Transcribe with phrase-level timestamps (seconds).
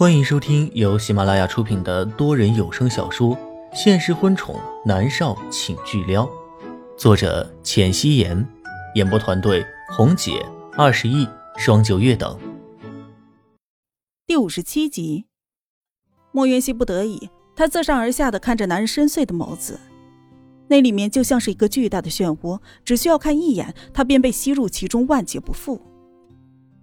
[0.00, 3.36] 欢迎收听由喜马拉雅出品的多人有声小说
[3.74, 6.24] 《现实婚宠男少请巨撩》，
[6.96, 8.48] 作者：浅汐颜，
[8.94, 10.42] 演播团队：红姐、
[10.72, 11.28] 二十亿、
[11.58, 12.34] 双九月等。
[14.26, 15.26] 第五十七集，
[16.32, 19.78] 莫云熙不得已，他自上而下的看着男人深邃的眸子，
[20.68, 25.78] 那里面就像是一个巨大的漩涡，只需要看一眼，他便被吸入其中，万劫不复，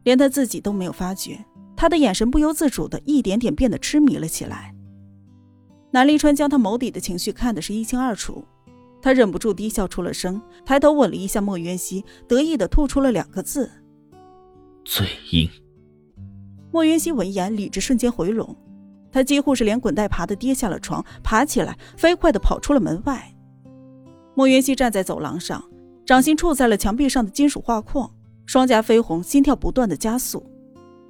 [0.04, 1.44] 连他自己都没有发觉。
[1.78, 4.74] 他的眼神不由自主的一点点变得痴迷了起来。
[5.92, 8.44] 南立川将他眸底的情绪看得是一清二楚，
[9.02, 13.72] 他忍不住低笑出了声，抬头吻了一下莫渊熙，得意的吐出了两个字
[14.84, 15.50] ：“嘴硬。”
[16.74, 18.56] 莫渊熙闻言，理智瞬间回笼，
[19.12, 23.34] 他几乎是连滚带爬的跌下了床，爬起来，飞快的跑出了门外。
[24.36, 25.64] 莫渊熙站在走廊上，
[26.06, 28.12] 掌心触在了墙壁上的金属画框，
[28.46, 30.46] 双颊绯红，心跳不断的加速。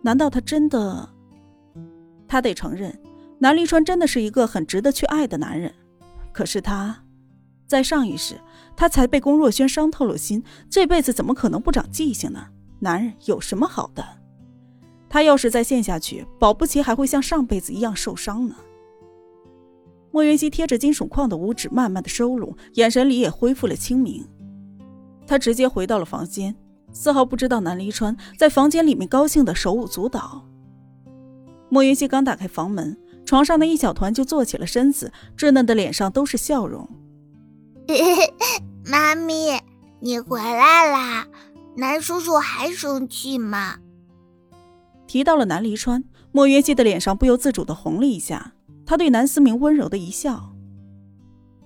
[0.02, 1.10] 难道他真的？
[2.28, 2.98] 他得承认，
[3.40, 5.73] 南离川真的是一个很值得去爱的男人。
[6.31, 7.03] 可是他，
[7.66, 8.36] 在上一世，
[8.75, 12.48] 他才被龚若轩伤透了心，这辈子怎么可能不长记性呢？
[12.80, 14.06] 男人有什么好的？
[15.09, 18.56] 他要是再陷下去，保不齐还会像上辈子一样受伤呢。
[20.12, 24.28] 莫云熙贴着金属框的五指慢慢的收拢，眼神里也恢复了清明。
[25.25, 26.56] 他直接回到了房间。
[27.00, 30.44] 丝毫不知道南离川在房间里面高兴的手舞足蹈。
[31.70, 36.90] 莫云熙刚打开房门，床上的一小团就坐起了身子，稚嫩的脸上都是笑容。
[38.90, 39.62] 妈咪，
[40.00, 41.28] 你回来啦！
[41.75, 43.75] 南叔叔还生气吗？
[45.06, 48.53] 提到了南离川，莫云熙的脸上不由自主的红了一下。
[48.88, 50.56] 他对南思明温柔的一笑：“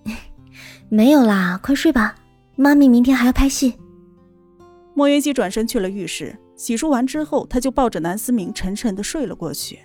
[0.90, 2.16] 没有啦，快睡吧，
[2.58, 3.76] 妈咪明天还要拍戏。”
[5.02, 9.80] 莫云熙转身去了浴室，洗漱完之后，他就抱着南思明沉沉的睡了过去。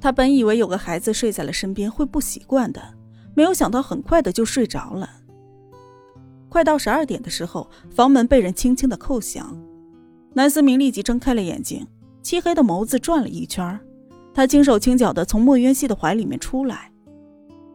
[0.00, 2.82] 他本以为有个孩子睡在了身边会不习惯的，
[3.36, 5.08] 没有想到很快的就睡着了。
[6.48, 9.56] 快到十二点的时候，房门被人轻轻的叩响，
[10.34, 11.86] 南思明立即睁开了眼睛，
[12.20, 13.78] 漆黑的眸子转了一圈，
[14.34, 16.90] 他轻手轻脚的从莫渊熙的怀里面出来。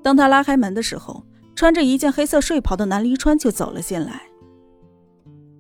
[0.04, 1.24] 当他拉开门的时候，
[1.56, 4.24] 穿着一件黑色睡袍的南离川就走了进来。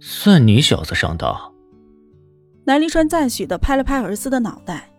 [0.08, 1.36] 算你小子上当。
[2.64, 4.94] 南离川赞许的拍了拍儿子的脑袋，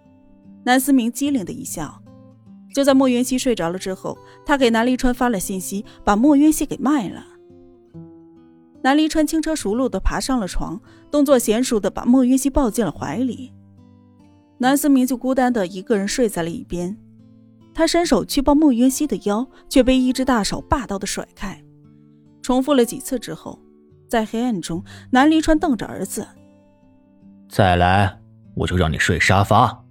[0.65, 2.03] 南思明机灵的一笑。
[2.75, 7.25] 就在莫渊熙睡着了之后，他给南离川发了信息，把莫渊熙给卖了。
[8.83, 13.53] 南离川轻车熟路的爬上了床，动作娴熟的把莫渊熙抱进了怀里。
[14.59, 16.99] 南思明就孤单的一个人睡在了一边，
[17.73, 21.63] 他伸手去抱莫渊熙的腰，却被一只大手霸道的甩开。
[22.43, 23.57] 重复了几次之后。
[24.17, 26.27] 在黑暗中，南离川瞪着儿子
[27.51, 28.19] ：“再来，
[28.55, 29.85] 我就让你睡沙发。”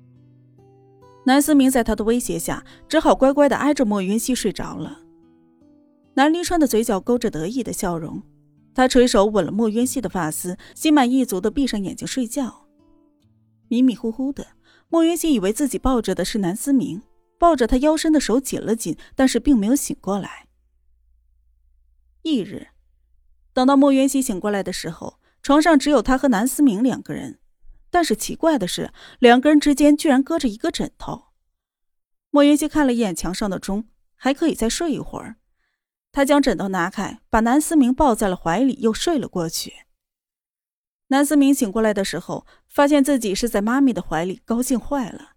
[1.27, 5.01] 南思明在他的威胁下，只好乖乖的挨着莫云熙睡着了。
[6.15, 8.23] 南离川的嘴角勾着得意的笑容，
[8.73, 12.65] 他垂手吻了莫云熙的发丝，心满意足的闭上眼睛睡觉。
[13.67, 14.47] 迷迷糊糊的，
[14.89, 17.03] 莫云熙以为自己抱着的是南思明，
[17.37, 20.47] 抱着他腰身的手紧了紧，但是并没有醒过来。
[22.23, 22.69] 翌日。
[23.55, 27.39] 等到莫渊熙醒过来的时候，床上只有他和南思明两个人。
[27.89, 31.27] 但是奇怪的是，两个人之间居然搁着一个枕头。
[32.29, 35.37] 莫渊熙看了一眼墙上的钟，还可以再睡一会儿。
[36.11, 39.71] 他将枕头拿开，把南思明抱在了怀里，又睡了过去。
[41.07, 45.35] 南思明醒过来的时候，发现自己是在妈咪的怀里，高兴坏了。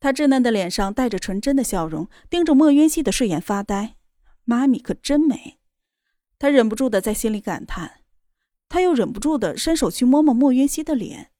[0.00, 3.94] 他稚嫩的脸上带着纯真的笑容，盯着莫渊熙的睡眼发呆。
[4.42, 5.57] 妈咪可真美。
[6.38, 8.02] 他忍不住的在心里感叹，
[8.68, 11.32] 他又忍不住的伸手去摸摸莫云熙的脸，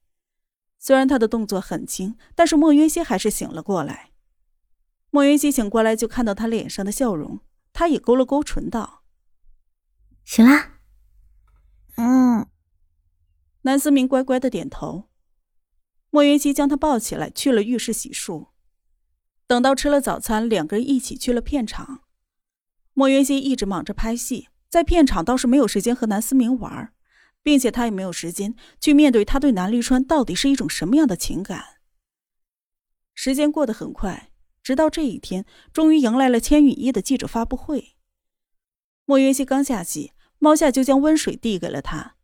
[0.78, 4.10] 虽然他的动作很轻，但是莫云熙还是醒了过来。
[5.10, 7.40] 莫云熙醒过来就看到他脸上的笑容，
[7.72, 9.04] 他也勾了勾唇道
[10.24, 10.80] ：“醒啦。”
[11.96, 12.46] 嗯。
[13.62, 15.08] 南思明乖乖的点头。
[16.10, 18.48] 莫云熙将他抱起来去了浴室洗漱，
[19.46, 22.02] 等到吃了早餐，两个人一起去了片场。
[22.94, 24.48] 莫云熙一直忙着拍戏。
[24.68, 26.92] 在片场倒是没有时间和南思明玩，
[27.42, 31.64] 并且他也没有时间去面对他对南立川到底是一种什么样的情感。
[33.14, 34.30] 时间过得很快，
[34.62, 37.96] 直到这一天，终于迎来了千羽一的记者发布会。
[39.06, 42.16] 莫云熙刚下戏，猫夏就将温水递给了他。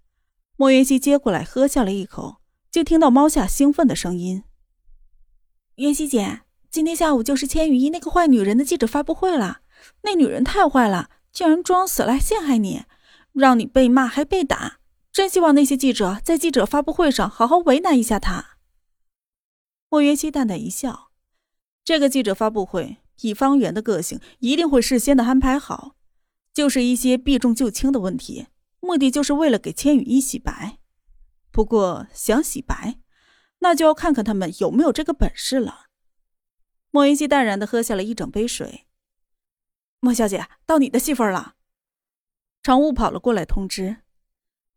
[0.56, 4.44] 莫云熙接过来喝下了一口，就听到猫夏兴奋的声音
[5.76, 9.62] ：“云熙姐，今天下午就是千羽一那个坏女人的记者发布会了，
[10.02, 12.84] 那女人太坏了。”竟然装死来陷害你，
[13.32, 14.78] 让你被骂还被打，
[15.10, 18.58] 真希望那些记者在记者发布会上好好为难一下他。
[19.90, 21.10] 莫云熙淡淡一笑，
[21.84, 25.96] 这个记者发布会，以方圆的个性，一定会事先的安排好，
[26.52, 28.46] 就是一些避重就轻的问题，
[28.78, 30.78] 目的就是为了给千羽一洗白。
[31.50, 33.00] 不过想洗白，
[33.58, 35.86] 那就要看看他们有没有这个本事了。
[36.92, 38.86] 莫云熙淡然的喝下了一整杯水。
[40.04, 41.54] 莫小姐，到你的戏份了。
[42.62, 43.96] 常务跑了过来通知。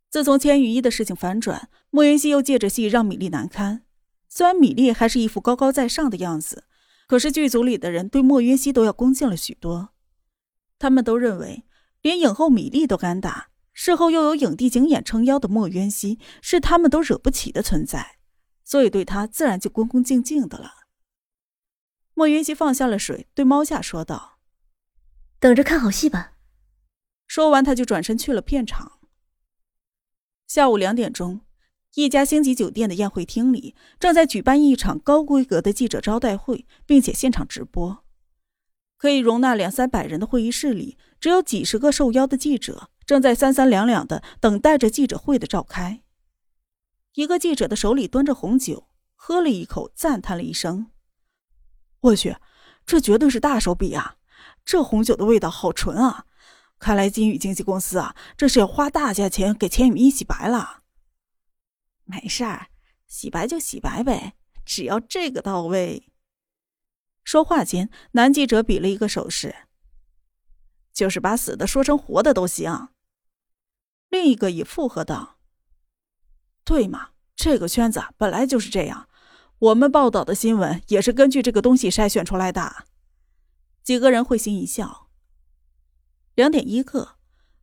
[0.09, 3.83] 自从千羽一的事情反转，莫云熙又借着戏让米粒难堪。
[4.29, 6.63] 虽然米粒还是一副高高在上的样子。
[7.07, 9.89] 可是剧组里的人对莫云熙都要恭敬了许多，
[10.79, 11.65] 他们都认为
[12.01, 18.17] 连影后米粒都敢打，事后又有影帝景琰撑腰的莫云熙是他们都惹不起的存在，
[18.63, 20.71] 所以对他自然就恭恭敬敬的了。
[22.13, 24.36] 莫云熙放下了水，对猫夏说道
[25.39, 26.33] ：“等着看好戏吧。”
[27.27, 28.99] 说完，他就转身去了片场。
[30.45, 31.41] 下午两点钟。
[31.95, 38.05] 一家星级酒店的宴会厅里，正在举办一场高规格的记者招待会，并且现场直播。
[38.97, 46.03] 可以容纳两三百人的会议室里，只有几十个受邀的记者，正在三三两两的等待着记者会的召开。
[47.13, 50.91] 一个记者的手里端着红酒，喝了一口，赞叹了一声
[52.01, 52.35] ：“我去，
[52.85, 54.17] 这绝对是大手笔啊！
[54.67, 56.25] 这红酒的味道好纯啊！
[56.77, 60.83] 看来金宇经纪公司啊，这是要花大价钱给千羽一洗白了。”
[62.03, 62.67] 没事儿，
[63.07, 64.33] 洗白就洗白呗，
[64.65, 66.11] 只要这个到位。
[67.23, 69.55] 说话间，男记者比了一个手势，
[70.91, 72.89] 就是把死的说成活的都行。
[74.09, 75.37] 另一个也附和道
[76.65, 79.07] ：“对嘛，这个圈子本来就是这样，
[79.59, 82.85] 我们报道的新闻也是根据这个东西筛选出来的。”
[83.87, 85.07] 几个人会心一笑。
[86.35, 87.11] 两点一刻，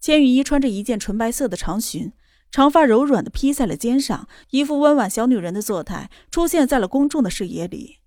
[0.01, 2.15] 千羽衣穿着一件纯白色的长裙。
[2.51, 7.99] 长发柔软的披在了肩上，一副温婉小女人的作态出现在了公众的视野里。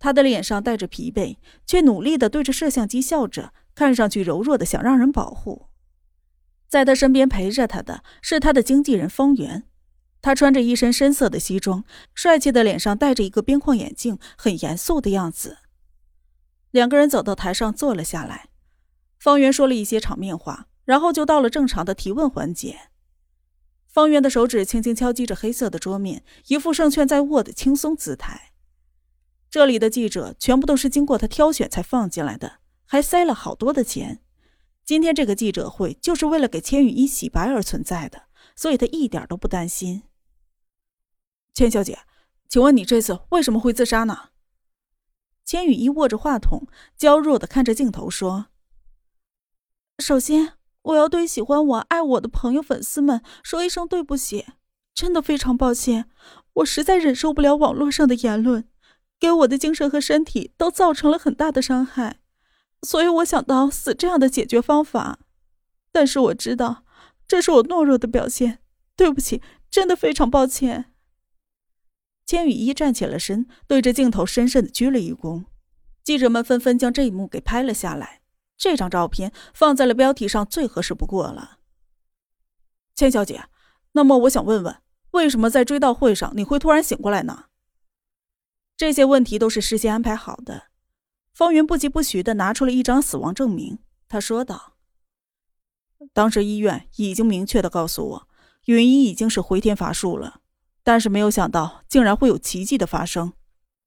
[0.00, 5.68] 她的脸上带着疲惫，却努力的对着摄像机笑着，看上去柔弱的想让人保护。
[6.66, 9.68] 在她身边陪着她的是她的经纪人方圆，
[10.20, 15.58] 他穿着一身深色的西装，帅气的脸上戴着一个边框眼镜，很严肃的样子。
[16.70, 18.48] 两个人走到台上坐了下来，
[19.18, 22.90] 方圆说了一些场面话，然后就到了正常的提问环节。
[23.86, 28.52] 方圆的手指轻轻敲击着黑色的桌面，一副胜券在握的轻松姿态。
[29.50, 34.22] 这里的记者全部都是经过他挑选才放进来的，还塞了好多的钱。
[34.84, 40.04] 今天这个记者会就是为了给千羽一洗白而存在的，所以他一点都不担心。
[41.52, 41.98] 千小姐，
[42.48, 44.29] 请问你这次为什么会自杀呢？
[45.50, 48.46] 千羽一握着话筒，娇弱的看着镜头说
[49.98, 50.52] ：“首先。”
[50.82, 54.46] 我要对喜欢我、爱我的朋友、粉丝们说一声对不起，
[54.94, 56.08] 真的非常抱歉，
[56.54, 58.68] 我实在忍受不了网络上的言论，
[59.18, 62.20] 给我的精神和身体都造成了很大的伤害，
[62.82, 65.18] 所以我想到死这样的解决方法。
[65.90, 66.84] 但是我知道
[67.26, 68.60] 这是我懦弱的表现，
[68.94, 70.89] 对不起，真的非常抱歉。
[72.30, 75.46] 千羽一站起了身，对着镜头深深的鞠了一躬，
[76.04, 78.20] 记者们纷纷将这一幕给拍了下来。
[78.56, 81.58] 这张照片放在了标题上最合适不过了。
[82.94, 83.46] 千小姐，
[83.94, 84.76] 那么我想问问，
[85.10, 87.46] 为什么在追悼会上你会突然醒过来呢？
[88.76, 90.68] 这些问题都是事先安排好的。
[91.32, 94.74] 方云不疾不徐的拿出了一张死亡证明，他说道
[96.14, 98.28] ：“当时医院已经明确的告诉我，
[98.66, 100.39] 云一已经是回天乏术了，
[100.90, 103.32] 但是没有想到竟然会有奇迹的发生。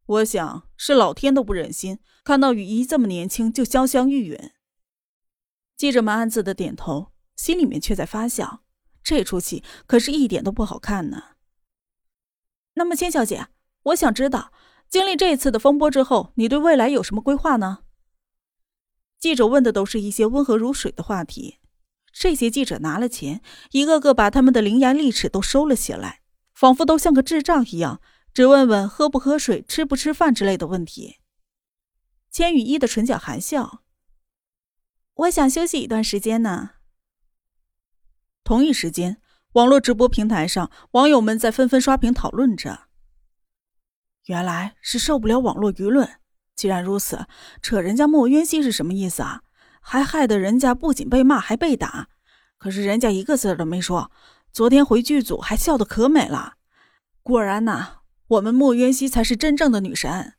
[0.06, 4.52] 我想是老天都不忍心看到雨衣这么年轻就香香玉殒。”
[5.76, 8.62] 记者们暗自的点头，心里面却在发笑。
[9.04, 11.22] 这出戏可是一点都不好看呢。
[12.76, 13.48] 那么，千小姐，
[13.88, 14.54] 我想知道，
[14.88, 17.80] 经历这次的风波之后，你对未来有什么规划呢？
[19.20, 21.60] 记者问的都是一些温和如水的话题。
[22.14, 23.42] 这些记者拿了钱，
[23.72, 26.22] 一个个把他们的伶牙俐齿都收了起来，
[26.64, 28.00] 仿佛都像个智障一样，
[28.34, 31.18] 只问问喝不喝水、吃不吃饭之类的问题。
[32.32, 33.82] 千羽一的唇角含笑。
[35.14, 36.70] 我想休息一段时间呢。
[38.46, 39.22] 同一时间，
[39.56, 42.84] 网络直播平台上，网友们在纷纷刷屏讨论着。
[44.28, 46.22] 原来是受不了网络舆论。
[46.56, 47.28] 既然如此，
[47.62, 49.42] 扯人家莫渊熙是什么意思啊？
[49.82, 52.08] 还害得人家不仅被骂，还被打。
[52.58, 54.10] 可是人家一个字都没说。
[54.54, 56.58] 昨天回剧组还笑得可美了。
[57.24, 60.36] 果然呐，我们莫渊熙才是真正的女神。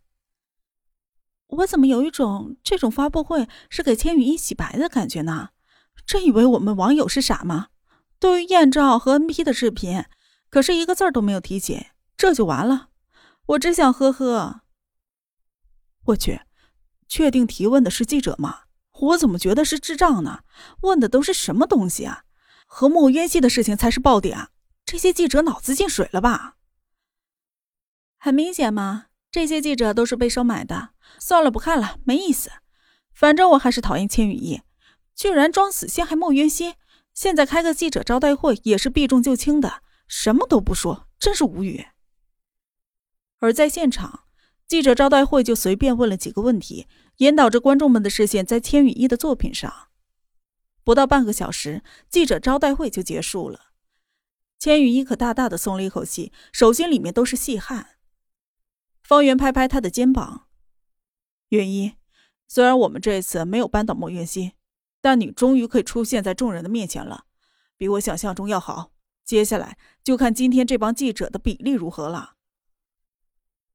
[1.49, 5.49] 我怎么有一种这种发布会是给千羽一洗白的感觉呢？
[6.06, 7.71] 真以为我们网友是傻吗？
[8.21, 10.04] 对于艳照和 NP 的视频，
[10.49, 12.90] 可是一个字儿都没有提起，这就完了。
[13.47, 14.61] 我只想呵呵。
[16.04, 16.42] 我去，
[17.09, 18.61] 确定提问的是记者吗？
[18.92, 20.44] 我怎么觉得是智障呢？
[20.83, 22.24] 问的都是什么东西啊？
[22.76, 24.49] 和莫渊熙的事情才是爆点，
[24.85, 26.57] 这些记者脑子进水了吧？
[28.19, 30.88] 很明显嘛，这些记者都是被收买的。
[31.21, 32.50] 算了，不看了，没意思。
[33.12, 34.62] 反正我还是讨厌千羽翼，
[35.14, 36.75] 居然装死陷害莫渊熙，
[37.12, 41.87] 现在开个记者招待会也是避重就轻的，什么都不说，真是无语。
[43.38, 44.25] 而在现场，
[44.66, 46.88] 记者招待会就随便问了几个问题。
[47.19, 49.73] 引导着观众们的视线在千羽翼的作品上，
[50.85, 53.73] 不到半个小时，记者招待会就结束了。
[54.59, 57.97] 千羽一可大大的松了一口气，手心里面都是细汗。
[59.03, 60.47] 方圆拍拍他的肩膀
[61.50, 61.95] ：“云一，
[62.47, 64.53] 虽然我们这次没有扳倒莫云熙，
[65.00, 67.25] 但你终于可以出现在众人的面前了，
[67.76, 68.93] 比我想象中要好。
[69.25, 72.37] 接下来就看今天这帮记者的比例如何了。”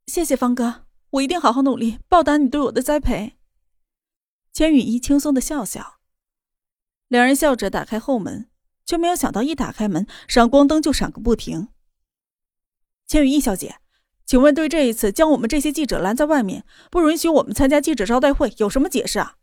[0.07, 0.85] 谢谢方哥。
[1.11, 3.33] 我一定好好努力，报答你对我的栽培。
[4.53, 5.98] 千羽衣轻松的笑笑，
[7.09, 8.47] 两人笑着打开后门，
[8.85, 11.67] 却没有想到一打开门，闪光灯就闪个不停。
[13.05, 13.75] 千羽翼小姐，
[14.25, 19.35] 请问对这一次将我们这些记者拦在外面，不允许我们参加记者招待会，有什么解释啊？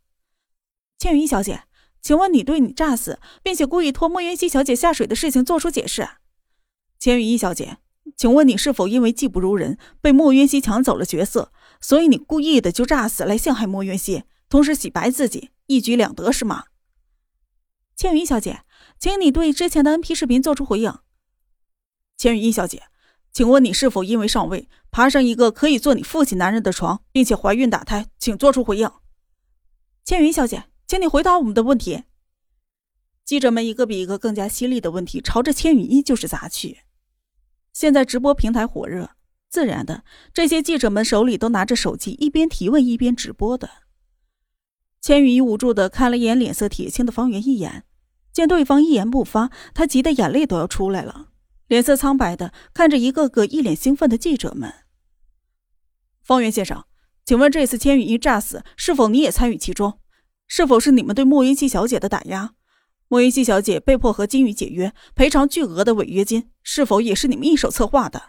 [0.97, 1.65] 千羽翼小姐，
[2.01, 6.07] 请问你对你诈死并且故意拖莫云熙小姐下水的事情做出解释？
[6.97, 7.77] 千羽翼小姐。
[8.15, 16.63] 请问你是否因为技不如人，被莫云熙抢走了角色，所以你故意的就诈死来陷害莫云熙，同时洗白自己，一举两得是吗？
[17.97, 18.61] 千羽小姐，
[18.99, 20.93] 请你对之前的 N P 视频做出回应。
[22.15, 22.83] 千羽小姐，
[23.33, 28.11] 请问你是否因为上位，爬上一个可以做你父亲男人的床，并且怀孕打胎？
[28.19, 28.87] 请做出回应。
[30.05, 32.03] 千羽小姐，请你回答我们的问题。
[33.25, 36.81] 记者们一个比一个更加犀利的问题朝着千羽衣就是砸去。
[37.73, 39.09] 现在直播平台火热，
[39.49, 43.67] 自然的，这些记者们手里都拿着手机，一边提问一边直播的。
[45.07, 47.85] 千羽衣无助的看了一眼脸色铁青的方圆一眼，
[48.33, 51.27] 见对方一言不发，他急得眼泪都要出来了，
[51.67, 54.73] 脸色苍白的看着一个个一脸兴奋的记者们。
[56.21, 56.83] 方圆先生，
[57.23, 60.01] 请问这次千羽衣诈死，是否你也参与其中？
[60.45, 62.55] 是否是你们对莫云熙小姐的打压？
[63.07, 68.21] 莫云熙小姐被迫和金宇解约，赔偿巨额的违约金，是否也是你们一手策划的？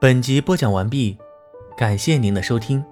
[0.00, 1.16] 本集播讲完毕，
[1.78, 2.84] 感谢您的收听。